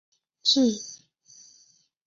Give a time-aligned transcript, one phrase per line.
[0.03, 0.03] 治
[0.51, 1.05] 所在阴石县。